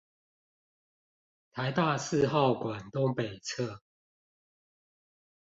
[1.53, 3.81] 臺大四號館東北側